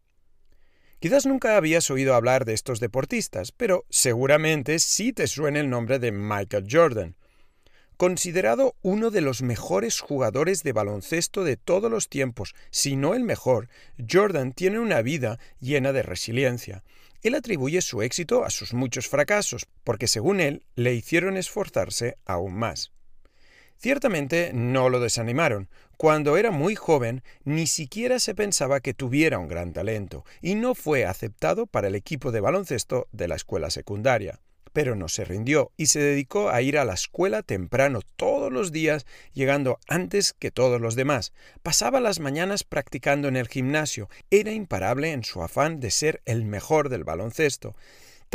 Quizás 1.04 1.26
nunca 1.26 1.58
habías 1.58 1.90
oído 1.90 2.14
hablar 2.14 2.46
de 2.46 2.54
estos 2.54 2.80
deportistas, 2.80 3.52
pero 3.52 3.84
seguramente 3.90 4.78
sí 4.78 5.12
te 5.12 5.26
suena 5.26 5.60
el 5.60 5.68
nombre 5.68 5.98
de 5.98 6.12
Michael 6.12 6.66
Jordan. 6.66 7.14
Considerado 7.98 8.74
uno 8.80 9.10
de 9.10 9.20
los 9.20 9.42
mejores 9.42 10.00
jugadores 10.00 10.62
de 10.62 10.72
baloncesto 10.72 11.44
de 11.44 11.58
todos 11.58 11.90
los 11.90 12.08
tiempos, 12.08 12.54
si 12.70 12.96
no 12.96 13.12
el 13.12 13.22
mejor, 13.22 13.68
Jordan 14.10 14.54
tiene 14.54 14.78
una 14.78 15.02
vida 15.02 15.38
llena 15.60 15.92
de 15.92 16.04
resiliencia. 16.04 16.84
Él 17.20 17.34
atribuye 17.34 17.82
su 17.82 18.00
éxito 18.00 18.42
a 18.42 18.48
sus 18.48 18.72
muchos 18.72 19.06
fracasos, 19.06 19.66
porque 19.84 20.08
según 20.08 20.40
él 20.40 20.64
le 20.74 20.94
hicieron 20.94 21.36
esforzarse 21.36 22.16
aún 22.24 22.54
más. 22.54 22.92
Ciertamente 23.76 24.52
no 24.54 24.88
lo 24.88 25.00
desanimaron. 25.00 25.68
Cuando 25.96 26.36
era 26.36 26.50
muy 26.50 26.74
joven, 26.74 27.22
ni 27.44 27.66
siquiera 27.66 28.18
se 28.18 28.34
pensaba 28.34 28.80
que 28.80 28.94
tuviera 28.94 29.38
un 29.38 29.48
gran 29.48 29.72
talento, 29.72 30.24
y 30.42 30.54
no 30.54 30.74
fue 30.74 31.04
aceptado 31.04 31.66
para 31.66 31.88
el 31.88 31.94
equipo 31.94 32.32
de 32.32 32.40
baloncesto 32.40 33.08
de 33.12 33.28
la 33.28 33.36
escuela 33.36 33.70
secundaria. 33.70 34.40
Pero 34.72 34.96
no 34.96 35.08
se 35.08 35.24
rindió 35.24 35.70
y 35.76 35.86
se 35.86 36.00
dedicó 36.00 36.50
a 36.50 36.60
ir 36.60 36.78
a 36.78 36.84
la 36.84 36.94
escuela 36.94 37.42
temprano 37.42 38.00
todos 38.16 38.52
los 38.52 38.72
días, 38.72 39.06
llegando 39.32 39.78
antes 39.86 40.32
que 40.32 40.50
todos 40.50 40.80
los 40.80 40.96
demás. 40.96 41.32
Pasaba 41.62 42.00
las 42.00 42.18
mañanas 42.18 42.64
practicando 42.64 43.28
en 43.28 43.36
el 43.36 43.46
gimnasio. 43.46 44.08
Era 44.30 44.50
imparable 44.50 45.12
en 45.12 45.22
su 45.22 45.42
afán 45.44 45.78
de 45.78 45.92
ser 45.92 46.22
el 46.24 46.44
mejor 46.44 46.88
del 46.88 47.04
baloncesto 47.04 47.76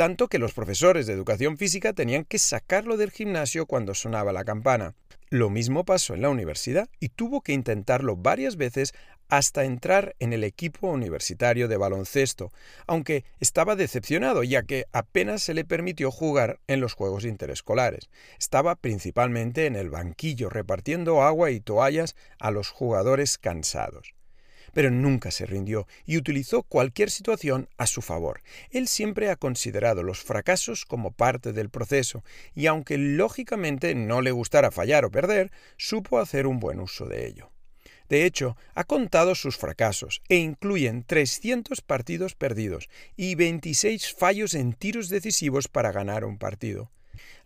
tanto 0.00 0.28
que 0.28 0.38
los 0.38 0.54
profesores 0.54 1.06
de 1.06 1.12
educación 1.12 1.58
física 1.58 1.92
tenían 1.92 2.24
que 2.24 2.38
sacarlo 2.38 2.96
del 2.96 3.10
gimnasio 3.10 3.66
cuando 3.66 3.94
sonaba 3.94 4.32
la 4.32 4.46
campana. 4.46 4.94
Lo 5.28 5.50
mismo 5.50 5.84
pasó 5.84 6.14
en 6.14 6.22
la 6.22 6.30
universidad 6.30 6.88
y 7.00 7.10
tuvo 7.10 7.42
que 7.42 7.52
intentarlo 7.52 8.16
varias 8.16 8.56
veces 8.56 8.94
hasta 9.28 9.64
entrar 9.64 10.16
en 10.18 10.32
el 10.32 10.42
equipo 10.42 10.88
universitario 10.88 11.68
de 11.68 11.76
baloncesto, 11.76 12.50
aunque 12.86 13.26
estaba 13.40 13.76
decepcionado 13.76 14.42
ya 14.42 14.62
que 14.62 14.86
apenas 14.92 15.42
se 15.42 15.52
le 15.52 15.66
permitió 15.66 16.10
jugar 16.10 16.60
en 16.66 16.80
los 16.80 16.94
Juegos 16.94 17.26
Interescolares. 17.26 18.08
Estaba 18.38 18.76
principalmente 18.76 19.66
en 19.66 19.76
el 19.76 19.90
banquillo 19.90 20.48
repartiendo 20.48 21.22
agua 21.22 21.50
y 21.50 21.60
toallas 21.60 22.16
a 22.38 22.50
los 22.50 22.70
jugadores 22.70 23.36
cansados 23.36 24.14
pero 24.72 24.90
nunca 24.90 25.30
se 25.30 25.46
rindió 25.46 25.86
y 26.06 26.16
utilizó 26.16 26.62
cualquier 26.62 27.10
situación 27.10 27.68
a 27.78 27.86
su 27.86 28.02
favor. 28.02 28.42
Él 28.70 28.88
siempre 28.88 29.30
ha 29.30 29.36
considerado 29.36 30.02
los 30.02 30.20
fracasos 30.20 30.84
como 30.84 31.12
parte 31.12 31.52
del 31.52 31.70
proceso 31.70 32.24
y 32.54 32.66
aunque 32.66 32.98
lógicamente 32.98 33.94
no 33.94 34.20
le 34.20 34.30
gustara 34.30 34.70
fallar 34.70 35.04
o 35.04 35.10
perder, 35.10 35.50
supo 35.76 36.18
hacer 36.18 36.46
un 36.46 36.60
buen 36.60 36.80
uso 36.80 37.06
de 37.06 37.26
ello. 37.26 37.50
De 38.10 38.26
hecho, 38.26 38.56
ha 38.74 38.82
contado 38.82 39.36
sus 39.36 39.56
fracasos 39.56 40.20
e 40.28 40.36
incluyen 40.36 41.04
300 41.04 41.80
partidos 41.80 42.34
perdidos 42.34 42.88
y 43.16 43.36
26 43.36 44.14
fallos 44.14 44.54
en 44.54 44.72
tiros 44.72 45.08
decisivos 45.08 45.68
para 45.68 45.92
ganar 45.92 46.24
un 46.24 46.36
partido. 46.36 46.90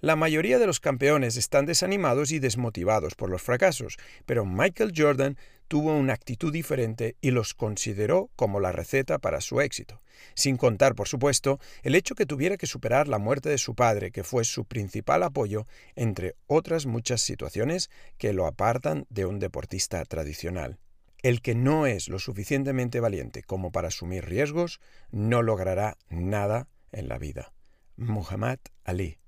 La 0.01 0.17
mayoría 0.17 0.59
de 0.59 0.67
los 0.67 0.81
campeones 0.81 1.37
están 1.37 1.67
desanimados 1.67 2.31
y 2.31 2.39
desmotivados 2.39 3.15
por 3.15 3.31
los 3.31 3.43
fracasos, 3.43 3.97
pero 4.27 4.45
Michael 4.45 4.93
Jordan 4.95 5.39
tuvo 5.69 5.97
una 5.97 6.13
actitud 6.13 6.53
diferente 6.53 7.17
y 7.21 7.31
los 7.31 7.55
consideró 7.55 8.31
como 8.37 8.61
la 8.61 8.73
receta 8.73 9.19
para 9.19 9.41
su 9.41 9.61
éxito, 9.61 10.03
sin 10.35 10.57
contar, 10.57 10.95
por 10.95 11.09
supuesto, 11.09 11.59
el 11.83 11.95
hecho 11.95 12.15
que 12.15 12.27
tuviera 12.27 12.57
que 12.57 12.67
superar 12.67 13.09
la 13.09 13.19
muerte 13.19 13.49
de 13.49 13.59
su 13.59 13.75
padre, 13.75 14.11
que 14.11 14.25
fue 14.25 14.45
su 14.45 14.67
principal 14.67 15.23
apoyo, 15.23 15.67
entre 15.97 16.37
otras 16.47 16.87
muchas 16.87 17.23
situaciones 17.23 17.91
que 18.19 18.33
lo 18.33 18.47
apartan 18.47 19.07
de 19.09 19.27
un 19.27 19.39
deportista 19.39 20.05
tradicional. 20.05 20.79
El 21.23 21.41
que 21.41 21.55
no 21.55 21.87
es 21.87 22.09
lo 22.09 22.19
suficientemente 22.19 23.01
valiente 23.01 23.43
como 23.43 23.73
para 23.73 23.89
asumir 23.89 24.27
riesgos, 24.27 24.81
no 25.11 25.41
logrará 25.41 25.97
nada 26.11 26.69
en 26.93 27.09
la 27.09 27.19
vida. 27.19 27.55
Muhammad 27.97 28.59
Ali 28.85 29.19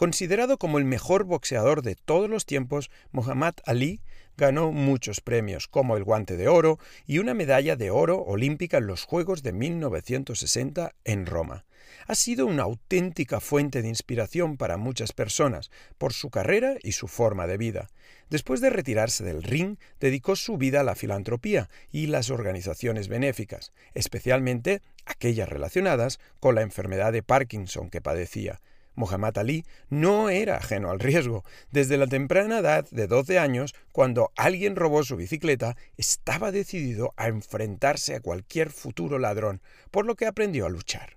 Considerado 0.00 0.56
como 0.56 0.78
el 0.78 0.86
mejor 0.86 1.24
boxeador 1.24 1.82
de 1.82 1.94
todos 1.94 2.30
los 2.30 2.46
tiempos, 2.46 2.90
Muhammad 3.12 3.52
Ali 3.66 4.00
ganó 4.34 4.72
muchos 4.72 5.20
premios, 5.20 5.68
como 5.68 5.94
el 5.94 6.04
Guante 6.04 6.38
de 6.38 6.48
Oro 6.48 6.78
y 7.04 7.18
una 7.18 7.34
medalla 7.34 7.76
de 7.76 7.90
oro 7.90 8.22
olímpica 8.22 8.78
en 8.78 8.86
los 8.86 9.04
Juegos 9.04 9.42
de 9.42 9.52
1960 9.52 10.94
en 11.04 11.26
Roma. 11.26 11.66
Ha 12.06 12.14
sido 12.14 12.46
una 12.46 12.62
auténtica 12.62 13.40
fuente 13.40 13.82
de 13.82 13.88
inspiración 13.88 14.56
para 14.56 14.78
muchas 14.78 15.12
personas 15.12 15.70
por 15.98 16.14
su 16.14 16.30
carrera 16.30 16.76
y 16.82 16.92
su 16.92 17.06
forma 17.06 17.46
de 17.46 17.58
vida. 17.58 17.90
Después 18.30 18.62
de 18.62 18.70
retirarse 18.70 19.22
del 19.22 19.42
ring, 19.42 19.76
dedicó 20.00 20.34
su 20.34 20.56
vida 20.56 20.80
a 20.80 20.84
la 20.84 20.94
filantropía 20.94 21.68
y 21.92 22.06
las 22.06 22.30
organizaciones 22.30 23.08
benéficas, 23.08 23.70
especialmente 23.92 24.80
aquellas 25.04 25.50
relacionadas 25.50 26.20
con 26.38 26.54
la 26.54 26.62
enfermedad 26.62 27.12
de 27.12 27.22
Parkinson 27.22 27.90
que 27.90 28.00
padecía, 28.00 28.62
Muhammad 28.94 29.38
Ali 29.38 29.64
no 29.88 30.30
era 30.30 30.56
ajeno 30.56 30.90
al 30.90 31.00
riesgo. 31.00 31.44
Desde 31.70 31.96
la 31.96 32.06
temprana 32.06 32.58
edad 32.58 32.86
de 32.90 33.06
12 33.06 33.38
años, 33.38 33.74
cuando 33.92 34.32
alguien 34.36 34.76
robó 34.76 35.02
su 35.04 35.16
bicicleta, 35.16 35.76
estaba 35.96 36.52
decidido 36.52 37.14
a 37.16 37.28
enfrentarse 37.28 38.14
a 38.14 38.20
cualquier 38.20 38.70
futuro 38.70 39.18
ladrón, 39.18 39.60
por 39.90 40.06
lo 40.06 40.16
que 40.16 40.26
aprendió 40.26 40.66
a 40.66 40.70
luchar. 40.70 41.16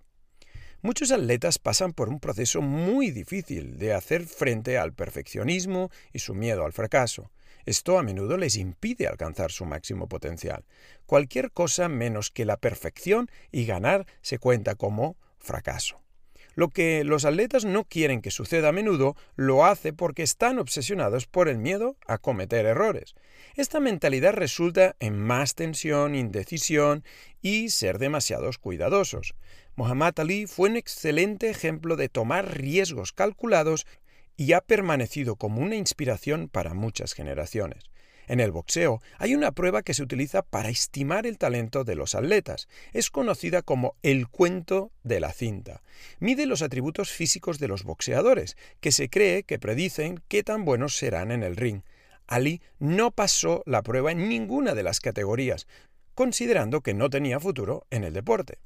Muchos 0.81 1.11
atletas 1.11 1.59
pasan 1.59 1.93
por 1.93 2.09
un 2.09 2.19
proceso 2.19 2.61
muy 2.61 3.09
difícil 3.09 3.77
de 3.77 3.93
hacer 3.93 4.25
frente 4.25 4.77
al 4.77 4.91
perfeccionismo 4.91 5.91
y 6.11 6.19
su 6.19 6.35
miedo 6.35 6.65
al 6.65 6.73
fracaso. 6.73 7.31
Esto 7.65 7.97
a 7.97 8.03
menudo 8.03 8.35
les 8.35 8.57
impide 8.57 9.07
alcanzar 9.07 9.53
su 9.53 9.63
máximo 9.63 10.09
potencial. 10.09 10.65
Cualquier 11.05 11.51
cosa 11.51 11.87
menos 11.87 12.31
que 12.31 12.43
la 12.43 12.57
perfección 12.57 13.31
y 13.49 13.65
ganar 13.65 14.05
se 14.21 14.39
cuenta 14.39 14.75
como 14.75 15.15
fracaso. 15.37 16.02
Lo 16.55 16.69
que 16.69 17.03
los 17.03 17.25
atletas 17.25 17.65
no 17.65 17.83
quieren 17.83 18.21
que 18.21 18.31
suceda 18.31 18.69
a 18.69 18.71
menudo 18.73 19.15
lo 19.35 19.65
hace 19.65 19.93
porque 19.93 20.23
están 20.23 20.59
obsesionados 20.59 21.25
por 21.25 21.49
el 21.49 21.57
miedo 21.57 21.97
a 22.07 22.17
cometer 22.17 22.65
errores. 22.65 23.15
Esta 23.55 23.79
mentalidad 23.79 24.33
resulta 24.33 24.95
en 24.99 25.19
más 25.19 25.55
tensión, 25.55 26.15
indecisión 26.15 27.03
y 27.41 27.69
ser 27.69 27.97
demasiados 27.97 28.57
cuidadosos. 28.57 29.35
Muhammad 29.75 30.13
Ali 30.19 30.45
fue 30.47 30.69
un 30.69 30.77
excelente 30.77 31.49
ejemplo 31.49 31.95
de 31.95 32.09
tomar 32.09 32.57
riesgos 32.57 33.11
calculados 33.11 33.87
y 34.37 34.53
ha 34.53 34.61
permanecido 34.61 35.35
como 35.35 35.61
una 35.61 35.75
inspiración 35.75 36.49
para 36.49 36.73
muchas 36.73 37.13
generaciones. 37.13 37.83
En 38.27 38.39
el 38.39 38.51
boxeo 38.51 39.01
hay 39.17 39.35
una 39.35 39.51
prueba 39.51 39.83
que 39.83 39.93
se 39.93 40.03
utiliza 40.03 40.41
para 40.41 40.69
estimar 40.69 41.25
el 41.25 41.37
talento 41.37 41.83
de 41.83 41.95
los 41.95 42.15
atletas. 42.15 42.67
Es 42.93 43.09
conocida 43.09 43.61
como 43.61 43.95
el 44.01 44.27
cuento 44.27 44.91
de 45.03 45.19
la 45.19 45.33
cinta. 45.33 45.81
Mide 46.19 46.45
los 46.45 46.61
atributos 46.61 47.11
físicos 47.11 47.59
de 47.59 47.67
los 47.67 47.83
boxeadores, 47.83 48.55
que 48.79 48.91
se 48.91 49.09
cree 49.09 49.43
que 49.43 49.59
predicen 49.59 50.21
qué 50.27 50.43
tan 50.43 50.65
buenos 50.65 50.95
serán 50.95 51.31
en 51.31 51.43
el 51.43 51.55
ring. 51.55 51.81
Ali 52.27 52.61
no 52.79 53.11
pasó 53.11 53.63
la 53.65 53.81
prueba 53.81 54.11
en 54.11 54.29
ninguna 54.29 54.73
de 54.73 54.83
las 54.83 54.99
categorías, 54.99 55.67
considerando 56.15 56.81
que 56.81 56.93
no 56.93 57.09
tenía 57.09 57.39
futuro 57.39 57.85
en 57.89 58.03
el 58.05 58.13
deporte. 58.13 58.59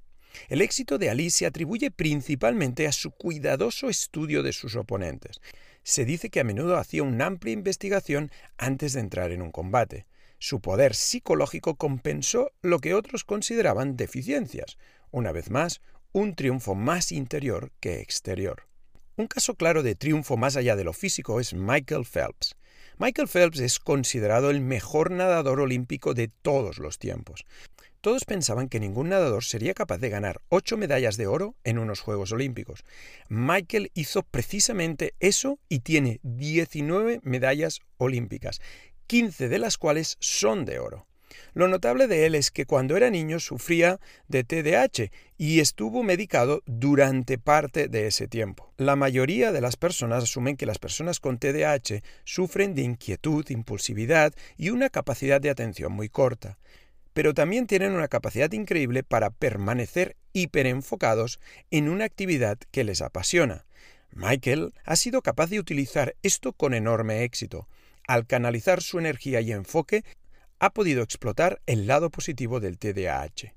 El 0.50 0.62
éxito 0.62 1.00
de 1.00 1.10
Ali 1.10 1.32
se 1.32 1.48
atribuye 1.48 1.90
principalmente 1.90 2.86
a 2.86 2.92
su 2.92 3.10
cuidadoso 3.10 3.90
estudio 3.90 4.44
de 4.44 4.54
sus 4.54 4.76
oponentes 4.76 5.42
se 5.88 6.04
dice 6.04 6.30
que 6.30 6.42
a 6.42 6.44
menudo 6.44 6.76
hacía 6.76 7.02
una 7.02 7.28
amplia 7.28 7.54
investigación 7.54 8.30
antes 8.58 8.92
de 8.92 9.00
entrar 9.00 9.32
en 9.32 9.42
un 9.42 9.54
combate. 9.54 10.06
Su 10.38 10.60
poder 10.60 10.94
psicológico 10.94 11.76
compensó 11.76 12.52
lo 12.62 12.80
que 12.80 12.94
otros 12.94 13.24
consideraban 13.24 13.96
deficiencias. 13.96 14.78
Una 15.12 15.32
vez 15.32 15.50
más, 15.50 15.80
un 16.12 16.36
triunfo 16.36 16.76
más 16.76 17.14
interior 17.14 17.72
que 17.80 18.02
exterior. 18.02 18.68
Un 19.16 19.28
caso 19.28 19.56
claro 19.56 19.82
de 19.82 19.96
triunfo 19.96 20.36
más 20.36 20.58
allá 20.58 20.76
de 20.76 20.84
lo 20.84 20.92
físico 20.92 21.40
es 21.40 21.54
Michael 21.54 22.04
Phelps. 22.06 22.58
Michael 22.98 23.30
Phelps 23.30 23.62
es 23.62 23.80
considerado 23.80 24.50
el 24.50 24.60
mejor 24.60 25.12
nadador 25.12 25.62
olímpico 25.62 26.14
de 26.14 26.28
todos 26.28 26.80
los 26.80 27.00
tiempos. 27.00 27.46
Todos 28.08 28.24
pensaban 28.24 28.70
que 28.70 28.80
ningún 28.80 29.10
nadador 29.10 29.44
sería 29.44 29.74
capaz 29.74 29.98
de 29.98 30.08
ganar 30.08 30.40
ocho 30.48 30.78
medallas 30.78 31.18
de 31.18 31.28
oro 31.28 31.56
en 31.66 31.78
unos 31.78 32.00
Juegos 32.00 32.32
Olímpicos. 32.32 32.86
Michael 33.28 33.92
hizo 33.96 34.24
precisamente 34.24 35.14
eso 35.20 35.60
y 35.68 35.80
tiene 35.80 36.22
19 36.24 37.20
medallas 37.24 37.82
olímpicas, 37.98 38.62
15 39.08 39.50
de 39.50 39.60
las 39.60 39.78
cuales 39.78 40.16
son 40.22 40.64
de 40.64 40.80
oro. 40.80 41.06
Lo 41.54 41.68
notable 41.68 42.08
de 42.08 42.26
él 42.26 42.36
es 42.36 42.50
que 42.50 42.66
cuando 42.66 42.96
era 42.96 43.10
niño 43.10 43.42
sufría 43.42 44.00
de 44.30 44.46
TDAH 44.46 45.12
y 45.38 45.60
estuvo 45.60 46.02
medicado 46.02 46.64
durante 46.66 47.38
parte 47.38 47.90
de 47.90 48.08
ese 48.08 48.30
tiempo. 48.30 48.72
La 48.78 48.96
mayoría 48.96 49.52
de 49.52 49.60
las 49.60 49.76
personas 49.76 50.24
asumen 50.24 50.56
que 50.56 50.66
las 50.66 50.80
personas 50.80 51.20
con 51.20 51.40
TDAH 51.40 52.02
sufren 52.24 52.74
de 52.74 52.84
inquietud, 52.84 53.46
impulsividad 53.50 54.34
y 54.56 54.70
una 54.70 54.90
capacidad 54.90 55.42
de 55.42 55.50
atención 55.50 55.92
muy 55.92 56.08
corta 56.08 56.58
pero 57.18 57.34
también 57.34 57.66
tienen 57.66 57.94
una 57.94 58.10
capacidad 58.10 58.52
increíble 58.52 59.02
para 59.02 59.32
permanecer 59.32 60.16
hiperenfocados 60.34 61.40
en 61.72 61.90
una 61.90 62.06
actividad 62.06 62.60
que 62.70 62.84
les 62.84 63.02
apasiona. 63.02 63.66
Michael 64.12 64.76
ha 64.86 64.96
sido 64.96 65.24
capaz 65.24 65.50
de 65.50 65.60
utilizar 65.60 66.16
esto 66.22 66.54
con 66.54 66.76
enorme 66.76 67.24
éxito. 67.24 67.68
Al 68.08 68.28
canalizar 68.28 68.84
su 68.84 69.00
energía 69.00 69.42
y 69.42 69.52
enfoque, 69.52 70.04
ha 70.60 70.70
podido 70.70 71.02
explotar 71.02 71.60
el 71.66 71.88
lado 71.88 72.12
positivo 72.12 72.60
del 72.60 72.78
TDAH. 72.78 73.56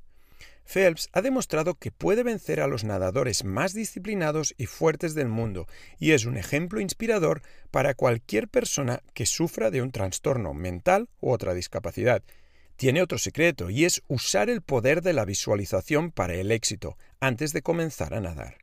Phelps 0.64 1.10
ha 1.12 1.20
demostrado 1.20 1.74
que 1.74 1.90
puede 1.90 2.22
vencer 2.22 2.60
a 2.60 2.66
los 2.66 2.84
nadadores 2.84 3.44
más 3.44 3.74
disciplinados 3.74 4.54
y 4.56 4.64
fuertes 4.64 5.14
del 5.14 5.28
mundo 5.28 5.66
y 5.98 6.12
es 6.12 6.24
un 6.24 6.38
ejemplo 6.38 6.80
inspirador 6.80 7.42
para 7.70 7.92
cualquier 7.92 8.48
persona 8.48 9.02
que 9.12 9.26
sufra 9.26 9.70
de 9.70 9.82
un 9.82 9.90
trastorno 9.90 10.54
mental 10.54 11.10
u 11.20 11.30
otra 11.30 11.52
discapacidad, 11.52 12.22
tiene 12.80 13.02
otro 13.02 13.18
secreto 13.18 13.68
y 13.68 13.84
es 13.84 14.02
usar 14.08 14.48
el 14.48 14.62
poder 14.62 15.02
de 15.02 15.12
la 15.12 15.26
visualización 15.26 16.10
para 16.10 16.32
el 16.36 16.50
éxito 16.50 16.96
antes 17.20 17.52
de 17.52 17.60
comenzar 17.60 18.14
a 18.14 18.22
nadar. 18.22 18.56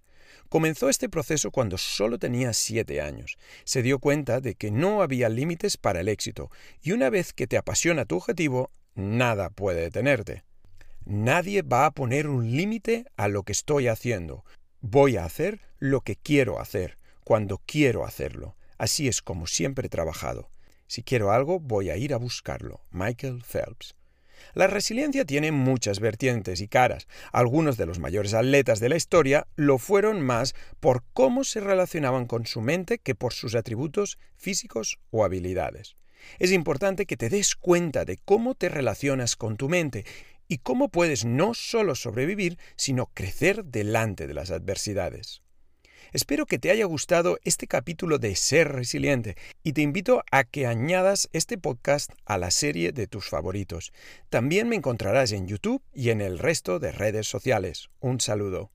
Comenzó 0.50 0.90
este 0.90 1.08
proceso 1.08 1.52
cuando 1.52 1.78
solo 1.78 2.18
tenía 2.18 2.54
siete 2.54 3.00
años. 3.00 3.38
Se 3.64 3.84
dio 3.84 4.00
cuenta 4.00 4.42
de 4.42 4.56
que 4.56 4.72
no 4.72 5.04
había 5.04 5.30
límites 5.30 5.78
para 5.78 6.00
el 6.00 6.08
éxito 6.08 6.50
y 6.82 6.94
una 6.94 7.12
vez 7.12 7.32
que 7.32 7.46
te 7.46 7.58
apasiona 7.58 8.06
tu 8.06 8.16
objetivo, 8.16 8.72
nada 8.96 9.52
puede 9.52 9.82
detenerte. 9.82 10.44
Nadie 11.06 11.62
va 11.62 11.86
a 11.86 11.92
poner 11.92 12.28
un 12.28 12.50
límite 12.50 13.06
a 13.18 13.28
lo 13.28 13.44
que 13.44 13.52
estoy 13.52 13.88
haciendo. 13.88 14.46
Voy 14.82 15.18
a 15.18 15.26
hacer 15.26 15.60
lo 15.78 16.02
que 16.02 16.16
quiero 16.16 16.60
hacer, 16.60 16.98
cuando 17.24 17.62
quiero 17.68 18.04
hacerlo. 18.04 18.56
Así 18.80 19.08
es 19.08 19.22
como 19.22 19.46
siempre 19.46 19.86
he 19.86 19.90
trabajado. 19.90 20.50
Si 20.88 21.04
quiero 21.04 21.32
algo, 21.32 21.60
voy 21.60 21.92
a 21.92 21.98
ir 21.98 22.16
a 22.16 22.18
buscarlo. 22.18 22.82
Michael 22.90 23.44
Phelps. 23.44 23.97
La 24.54 24.68
resiliencia 24.68 25.26
tiene 25.26 25.52
muchas 25.52 26.00
vertientes 26.00 26.62
y 26.62 26.68
caras. 26.68 27.08
Algunos 27.32 27.78
de 27.78 27.86
los 27.86 28.00
mayores 28.00 28.34
atletas 28.34 28.80
de 28.80 28.90
la 28.90 28.96
historia 28.96 29.48
lo 29.56 29.78
fueron 29.78 30.22
más 30.22 30.56
por 30.80 31.04
cómo 31.14 31.44
se 31.44 31.60
relacionaban 31.60 32.26
con 32.26 32.46
su 32.46 32.62
mente 32.62 33.00
que 33.00 33.16
por 33.16 33.34
sus 33.34 33.56
atributos 33.56 34.18
físicos 34.36 35.00
o 35.12 35.24
habilidades. 35.24 35.96
Es 36.40 36.52
importante 36.52 37.06
que 37.06 37.18
te 37.18 37.30
des 37.30 37.56
cuenta 37.56 38.06
de 38.06 38.18
cómo 38.18 38.56
te 38.56 38.70
relacionas 38.70 39.36
con 39.36 39.58
tu 39.58 39.70
mente 39.70 40.06
y 40.48 40.60
cómo 40.60 40.90
puedes 40.90 41.26
no 41.26 41.54
solo 41.54 41.96
sobrevivir, 41.96 42.58
sino 42.76 43.08
crecer 43.14 43.66
delante 43.66 44.28
de 44.28 44.34
las 44.34 44.52
adversidades. 44.52 45.42
Espero 46.14 46.46
que 46.46 46.60
te 46.60 46.72
haya 46.72 46.86
gustado 46.86 47.38
este 47.44 47.68
capítulo 47.68 48.18
de 48.18 48.36
Ser 48.36 48.72
Resiliente 48.72 49.36
y 49.64 49.74
te 49.74 49.82
invito 49.82 50.24
a 50.32 50.44
que 50.44 50.66
añadas 50.66 51.30
este 51.34 51.58
podcast 51.58 52.12
a 52.26 52.38
la 52.38 52.52
serie 52.52 52.92
de 52.92 53.08
tus 53.08 53.28
favoritos. 53.30 53.92
También 54.30 54.70
me 54.70 54.76
encontrarás 54.76 55.32
en 55.32 55.48
YouTube 55.48 55.82
y 55.94 56.10
en 56.10 56.22
el 56.22 56.40
resto 56.40 56.80
de 56.80 56.92
redes 56.92 57.28
sociales. 57.28 57.90
Un 58.00 58.22
saludo. 58.22 58.72